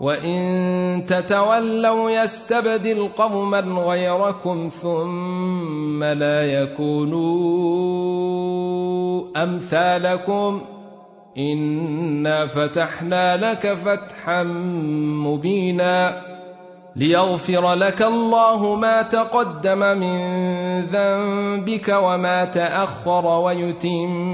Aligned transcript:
وان 0.00 1.04
تتولوا 1.06 2.10
يستبدل 2.10 3.08
قوما 3.16 3.60
غيركم 3.60 4.68
ثم 4.68 6.04
لا 6.04 6.42
يكونوا 6.42 7.94
امثالكم 9.36 10.60
انا 11.38 12.46
فتحنا 12.46 13.36
لك 13.36 13.74
فتحا 13.74 14.42
مبينا 15.22 16.22
ليغفر 16.96 17.74
لك 17.74 18.02
الله 18.02 18.76
ما 18.76 19.02
تقدم 19.02 19.78
من 19.78 20.20
ذنبك 20.80 21.88
وما 21.88 22.44
تاخر 22.44 23.26
ويتم 23.26 24.33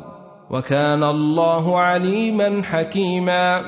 وكان 0.51 1.03
الله 1.03 1.79
عليما 1.79 2.63
حكيما. 2.63 3.61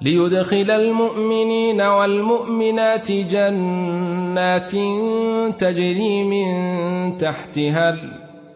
ليدخل 0.00 0.70
المؤمنين 0.70 1.80
والمؤمنات 1.80 3.12
جنات 3.12 4.70
تجري 5.60 6.24
من 6.24 6.48
تحتها 7.18 7.96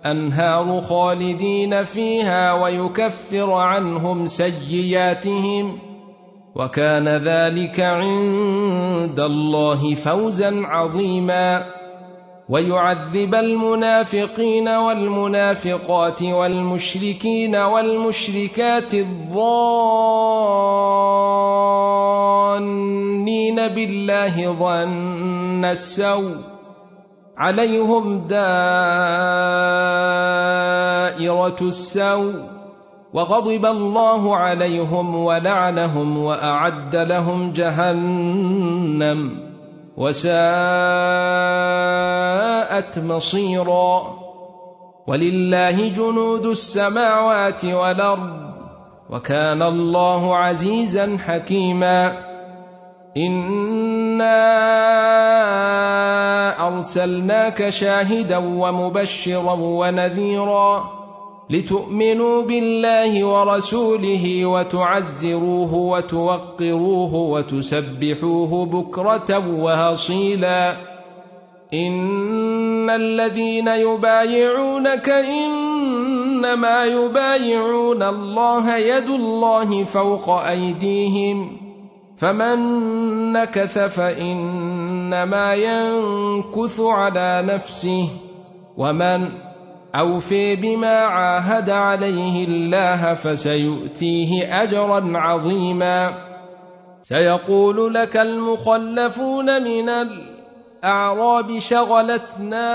الأنهار 0.04 0.80
خالدين 0.80 1.84
فيها 1.84 2.52
ويكفر 2.52 3.52
عنهم 3.52 4.26
سيئاتهم. 4.26 5.78
وكان 6.54 7.08
ذلك 7.08 7.80
عند 7.80 9.20
الله 9.20 9.94
فوزا 9.94 10.62
عظيما. 10.66 11.73
ويعذب 12.48 13.34
المنافقين 13.34 14.68
والمنافقات 14.68 16.22
والمشركين 16.22 17.56
والمشركات 17.56 18.94
الظانين 18.94 19.38
بالله 23.68 24.52
ظن 24.52 25.64
السوء 25.64 26.36
عليهم 27.36 28.18
دائرة 28.18 28.38
السوء 31.60 32.34
وغضب 33.14 33.66
الله 33.66 34.36
عليهم 34.36 35.16
ولعنهم 35.16 36.18
وأعد 36.18 36.96
لهم 36.96 37.52
جهنم 37.52 39.53
وساءت 39.96 40.34
مصيرا 42.98 44.14
ولله 45.06 45.88
جنود 45.88 46.46
السماوات 46.46 47.64
والأرض 47.64 48.44
وكان 49.10 49.62
الله 49.62 50.36
عزيزا 50.36 51.18
حكيما 51.18 52.18
إنا 53.16 54.36
أرسلناك 56.66 57.68
شاهدا 57.68 58.36
ومبشرا 58.36 59.52
ونذيرا 59.52 61.03
لتؤمنوا 61.50 62.42
بالله 62.42 63.24
ورسوله 63.24 64.46
وتعزروه 64.46 65.74
وتوقروه 65.74 67.14
وتسبحوه 67.14 68.66
بكرة 68.66 69.60
وهصيلا 69.60 70.76
إن 71.74 72.90
الذين 72.90 73.68
يبايعونك 73.68 75.08
إنما 75.08 76.84
يبايعون 76.84 78.02
الله 78.02 78.76
يد 78.76 79.10
الله 79.10 79.84
فوق 79.84 80.30
أيديهم. 80.30 81.56
فمن 82.18 82.58
نكث 83.32 83.78
فإنما 83.78 85.54
ينكث 85.54 86.80
على 86.80 87.42
نفسه. 87.46 88.08
ومن 88.76 89.43
أوفي 89.94 90.56
بما 90.56 90.98
عاهد 90.98 91.70
عليه 91.70 92.44
الله 92.44 93.14
فسيؤتيه 93.14 94.62
أجرا 94.62 95.18
عظيما. 95.18 96.14
سيقول 97.02 97.94
لك 97.94 98.16
المخلفون 98.16 99.62
من 99.62 99.88
الأعراب 99.88 101.58
شغلتنا 101.58 102.72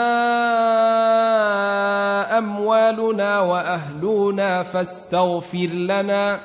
أموالنا 2.38 3.42
وأهلنا 3.42 4.64
فاستغفر 4.64 5.70
لنا. 5.74 6.40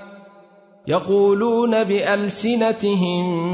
يقولون 0.87 1.85
بألسنتهم 1.85 3.49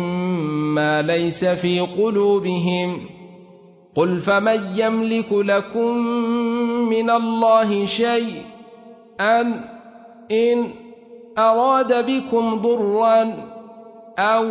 ما 0.75 1.03
ليس 1.03 1.45
في 1.45 1.81
قلوبهم. 1.81 3.20
قل 3.95 4.21
فمن 4.21 4.79
يملك 4.79 5.33
لكم 5.33 5.97
من 6.89 7.11
الله 7.11 7.87
شيء 7.87 8.43
ان 9.21 9.65
ان 10.31 10.71
اراد 11.39 12.07
بكم 12.07 12.55
ضرا 12.63 13.35
أو 14.19 14.47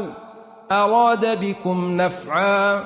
اراد 0.72 1.40
بكم 1.46 2.02
نفعا 2.02 2.84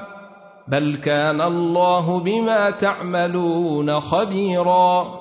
بل 0.68 0.96
كان 0.96 1.42
الله 1.42 2.20
بما 2.20 2.70
تعملون 2.70 4.00
خبيرا 4.00 5.20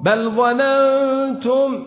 بل 0.00 0.30
ظننتم 0.30 1.86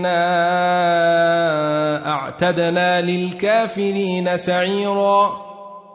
فإنا 0.00 0.16
أعتدنا 2.06 3.00
للكافرين 3.00 4.36
سعيرا 4.36 5.30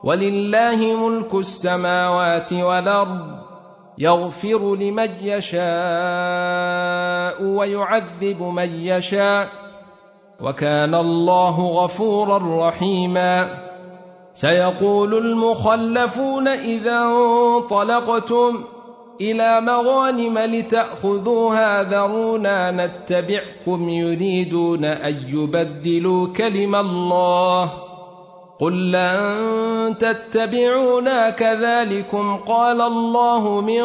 ولله 0.03 1.07
ملك 1.07 1.33
السماوات 1.33 2.53
والأرض 2.53 3.45
يغفر 3.97 4.75
لمن 4.75 5.11
يشاء 5.21 5.63
ويعذب 7.43 8.41
من 8.41 8.69
يشاء 8.75 9.49
وكان 10.41 10.95
الله 10.95 11.61
غفورا 11.61 12.67
رحيما 12.67 13.49
سيقول 14.33 15.13
المخلفون 15.13 16.47
اذا 16.47 16.99
انطلقتم 16.99 18.63
إلى 19.21 19.61
مغانم 19.61 20.39
لتأخذوها 20.39 21.83
ذرونا 21.83 22.71
نتبعكم 22.71 23.89
يريدون 23.89 24.85
أن 24.85 25.13
يبدلوا 25.27 26.27
كلم 26.27 26.75
الله. 26.75 27.71
قل 28.59 28.91
لن 28.91 29.97
تتبعونا 29.97 31.29
كذلكم 31.29 32.37
قال 32.37 32.81
الله 32.81 33.61
من 33.61 33.83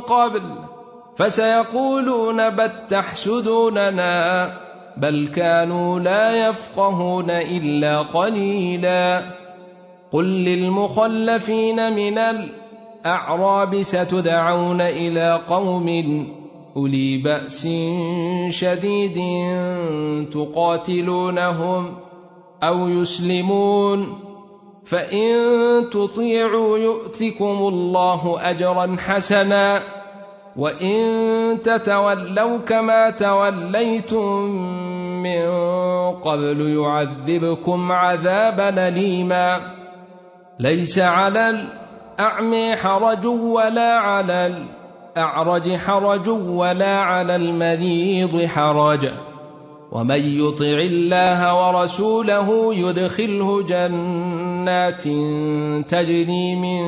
قبل. 0.00 0.42
فسيقولون 1.16 2.50
بل 2.50 2.70
تحسدوننا. 2.88 4.52
بل 4.96 5.28
كانوا 5.36 6.00
لا 6.00 6.48
يفقهون 6.48 7.30
إلا 7.30 7.98
قليلا. 8.02 9.22
قل 10.12 10.24
للمخلفين 10.24 11.92
من 11.92 12.18
الاعراب 13.00 13.82
ستدعون 13.82 14.80
إلى 14.80 15.40
قوم 15.48 15.88
أولي 16.76 17.16
بأس 17.16 17.68
شديد 18.48 19.18
تقاتلونهم 20.32 21.96
أو 22.62 22.88
يسلمون 22.88 24.18
فإن 24.84 25.30
تطيعوا 25.90 26.78
يؤتكم 26.78 27.44
الله 27.44 28.50
أجرا 28.50 28.96
حسنا 28.98 29.82
وإن 30.56 30.98
تتولوا 31.62 32.58
كما 32.58 33.10
توليتم 33.10 34.44
من 35.22 35.50
قبل 36.12 36.60
يعذبكم 36.60 37.92
عذابا 37.92 38.88
أليما 38.88 39.60
ليس 40.58 40.98
على 40.98 41.79
الاعمي 42.20 42.76
حرج 42.76 43.26
ولا 43.26 43.94
على 43.94 44.52
الأعرج 45.16 45.76
حرج 45.76 46.28
ولا 46.28 47.00
على 47.00 47.36
المريض 47.36 48.44
حرج. 48.46 49.08
ومن 49.92 50.20
يطع 50.20 50.78
الله 50.78 51.68
ورسوله 51.68 52.74
يدخله 52.74 53.62
جنات 53.62 55.02
تجري 55.88 56.56
من 56.56 56.82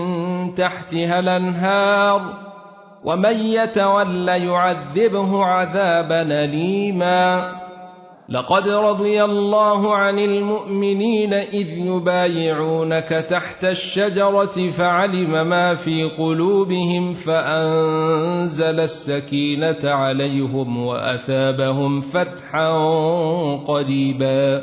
تحتها 0.54 1.18
الأنهار. 1.18 2.22
ومن 3.04 3.36
يتول 3.36 4.28
يعذبه 4.28 5.44
عذابا 5.44 6.44
أليما. 6.44 7.61
لقد 8.28 8.68
رضي 8.68 9.24
الله 9.24 9.94
عن 9.94 10.18
المؤمنين 10.18 11.32
إذ 11.34 11.78
يبايعونك 11.78 13.08
تحت 13.08 13.64
الشجرة 13.64 14.70
فعلم 14.70 15.48
ما 15.48 15.74
في 15.74 16.04
قلوبهم 16.04 17.14
فأنزل 17.14 18.80
السكينة 18.80 19.78
عليهم 19.84 20.86
وأثابهم 20.86 22.00
فتحا 22.00 22.70
قريبا 23.66 24.62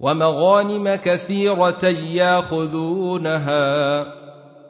ومغانم 0.00 0.94
كثيرة 0.94 1.84
ياخذونها 2.12 3.58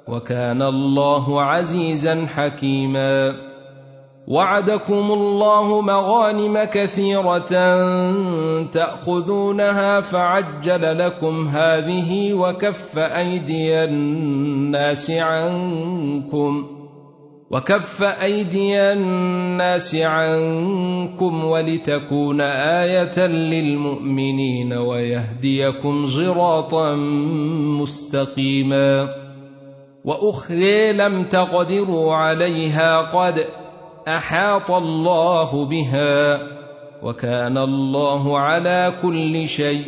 وكان 0.08 0.62
الله 0.62 1.42
عزيزا 1.42 2.26
حكيما 2.26 3.47
وعدكم 4.28 5.12
الله 5.12 5.80
مغانم 5.80 6.64
كثيرة 6.64 7.48
تأخذونها 8.62 10.00
فعجل 10.00 10.98
لكم 10.98 11.48
هذه 11.48 12.32
وكف 12.32 12.98
أيدي 12.98 13.84
الناس 13.84 15.10
عنكم 15.10 16.66
وكف 17.50 18.02
أيدي 18.02 18.80
الناس 18.80 19.94
عنكم 19.94 21.44
ولتكون 21.44 22.40
آية 22.80 23.26
للمؤمنين 23.26 24.72
ويهديكم 24.72 26.06
صراطا 26.06 26.94
مستقيما 27.80 29.08
وأخرى 30.04 30.92
لم 30.92 31.24
تقدروا 31.24 32.14
عليها 32.14 33.00
قد 33.00 33.44
أحاط 34.16 34.70
الله 34.70 35.64
بها 35.64 36.40
وكان 37.02 37.58
الله 37.58 38.38
على 38.38 38.92
كل 39.02 39.48
شيء 39.48 39.84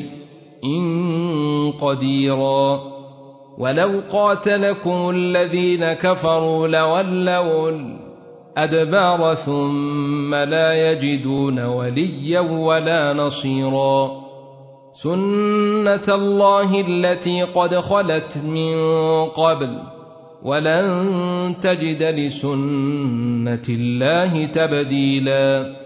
قديرا. 1.81 2.81
ولو 3.59 4.01
قاتلكم 4.13 5.11
الذين 5.11 5.93
كفروا 5.93 6.69
لولوا 6.69 7.71
الأدبار 8.57 9.35
ثم 9.35 10.35
لا 10.35 10.91
يجدون 10.91 11.65
وليا 11.65 12.41
ولا 12.41 13.13
نصيرا. 13.13 14.11
سنة 14.93 16.15
الله 16.15 16.81
التي 16.81 17.43
قد 17.43 17.75
خلت 17.75 18.37
من 18.45 18.75
قبل 19.27 20.00
ولن 20.43 21.55
تجد 21.61 22.03
لسنة 22.03 23.63
الله 23.69 24.47
تبديلا. 24.47 25.77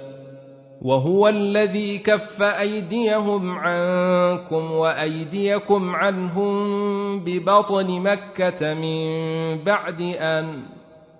وهو 0.82 1.28
الذي 1.28 1.98
كف 1.98 2.42
أيديهم 2.42 3.50
عنكم 3.50 4.72
وأيديكم 4.72 5.90
عنهم 5.90 6.54
ببطن 7.20 8.00
مكة 8.00 8.74
من 8.74 9.06
بعد 9.64 10.00
أن 10.00 10.62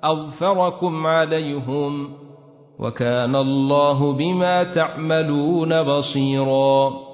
أظفركم 0.04 1.06
عليهم. 1.06 2.12
وكان 2.78 3.36
الله 3.36 4.12
بما 4.12 4.64
تعملون 4.64 5.82
بصيرا. 5.82 7.13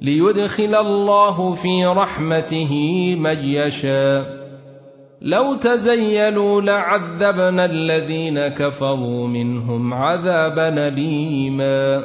ليدخل 0.00 0.74
الله 0.74 1.54
في 1.54 1.86
رحمته 1.86 2.74
من 3.18 3.44
يشاء. 3.44 4.46
لو 5.22 5.54
تزيلوا 5.54 6.60
لعذبنا 6.60 7.64
الذين 7.64 8.48
كفروا 8.48 9.26
منهم 9.26 9.94
عذابا 9.94 10.88
اليما. 10.88 12.04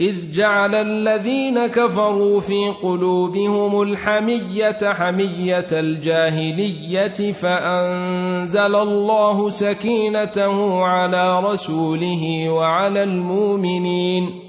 إذ 0.00 0.32
جعل 0.32 0.74
الذين 0.74 1.66
كفروا 1.66 2.40
في 2.40 2.72
قلوبهم 2.82 3.82
الحمية 3.82 4.78
حمية 4.82 5.66
الجاهلية 5.72 7.32
فأنزل 7.32 8.76
الله 8.76 9.50
سكينته 9.50 10.84
على 10.84 11.40
رسوله 11.40 12.48
وعلى 12.50 13.02
المؤمنين. 13.02 14.43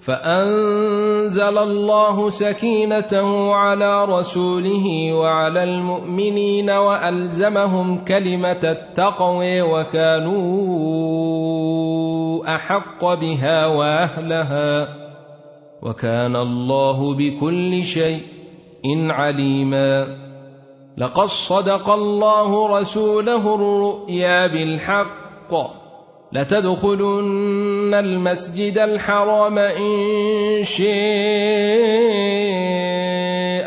فأنزل 0.00 1.58
الله 1.58 2.30
سكينته 2.30 3.54
على 3.54 4.04
رسوله 4.04 5.12
وعلى 5.12 5.62
المؤمنين 5.64 6.70
وألزمهم 6.70 8.04
كلمة 8.04 8.60
التقوى 8.64 9.62
وكانوا 9.62 10.40
أحق 12.54 13.14
بها 13.14 13.66
وأهلها 13.66 14.88
وكان 15.82 16.36
الله 16.36 17.14
بكل 17.14 17.84
شيء 17.84 18.22
عليما. 19.10 20.16
لقد 20.96 21.26
صدق 21.26 21.90
الله 21.90 22.78
رسوله 22.78 23.54
الرؤيا 23.54 24.46
بالحق. 24.46 25.79
لتدخلن 26.32 27.94
المسجد 27.94 28.78
الحرام 28.78 29.58
إن 29.58 30.64
شاء 30.64 30.86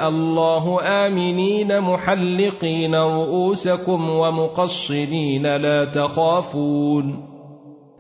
الله 0.09 0.81
آمنين 0.81 1.81
محلقين 1.81 2.95
رؤوسكم 2.95 4.09
ومقصرين 4.09 5.55
لا 5.55 5.85
تخافون 5.85 7.33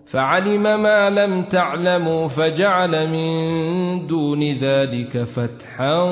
فعلم 0.05 0.63
ما 0.63 1.09
لم 1.09 1.43
تعلموا 1.43 2.27
فجعل 2.27 3.09
من 3.09 4.07
دون 4.07 4.43
ذلك 4.43 5.23
فتحا 5.23 6.03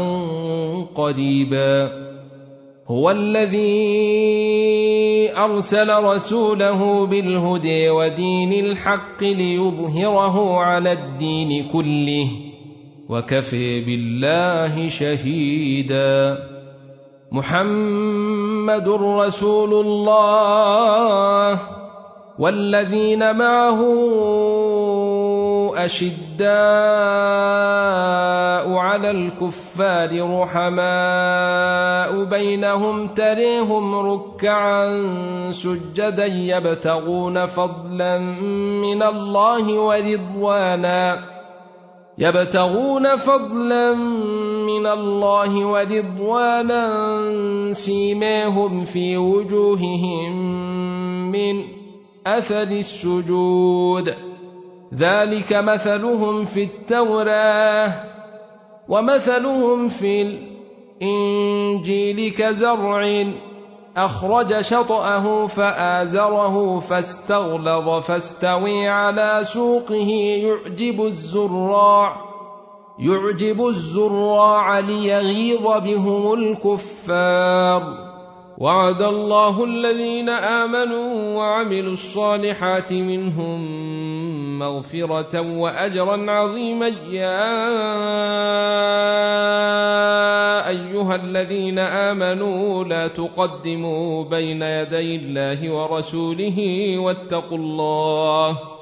قريبا 0.95 2.10
هو 2.91 3.11
الذي 3.11 3.71
أرسل 5.37 6.03
رسوله 6.03 7.05
بالهدى 7.05 7.89
ودين 7.89 8.53
الحق 8.65 9.23
ليظهره 9.23 10.57
على 10.57 10.91
الدين 10.91 11.67
كله 11.71 12.27
وكفي 13.09 13.81
بالله 13.81 14.89
شهيدا. 14.89 16.37
محمد 17.31 18.87
رسول 18.89 19.73
الله 19.85 21.59
والذين 22.39 23.35
معه 23.35 23.79
أشداء 25.75 26.47
على 28.77 29.11
الكفار 29.11 30.41
رحماء 30.41 32.23
بينهم 32.23 33.07
تريهم 33.07 33.95
ركعا 33.95 35.01
سجدا 35.51 36.25
يبتغون 36.25 37.45
فضلا 37.45 38.17
من 38.17 39.03
الله 39.03 39.79
ورضوانا 39.79 41.31
يبتغون 42.17 43.15
فضلا 43.15 43.93
من 44.65 44.87
الله 44.87 45.65
ورضوانا 45.65 46.83
سيماهم 47.73 48.85
في 48.85 49.17
وجوههم 49.17 50.31
من 51.31 51.63
أثر 52.27 52.63
السجود 52.63 54.15
ذلك 54.93 55.53
مثلهم 55.53 56.45
في 56.45 56.63
التوراة 56.63 57.91
ومثلهم 58.89 59.89
في 59.89 60.21
الإنجيل 61.01 62.31
كزرع 62.31 63.25
أخرج 63.97 64.61
شطأه 64.61 65.47
فآزره 65.47 66.79
فاستغلظ 66.79 67.89
فاستوي 67.89 68.87
على 68.87 69.39
سوقه 69.43 70.09
يعجب 70.43 71.01
الزراع 71.05 72.15
يعجب 72.99 73.67
الزراع 73.67 74.79
ليغيظ 74.79 75.63
بهم 75.63 76.33
الكفار 76.33 78.11
وعد 78.57 79.01
الله 79.01 79.63
الذين 79.63 80.29
آمنوا 80.29 81.37
وعملوا 81.37 81.93
الصالحات 81.93 82.93
منهم 82.93 83.61
مغفرة 84.61 85.41
وأجرا 85.41 86.31
عظيما. 86.31 86.87
يا 87.09 87.47
أيها 90.67 91.15
الذين 91.15 91.79
آمنوا 91.79 92.83
لا 92.83 93.07
تقدموا 93.07 94.23
بين 94.23 94.61
يدي 94.61 95.15
الله 95.15 95.59
ورسوله 95.71 96.57
واتقوا 96.97 97.57
الله 97.57 98.80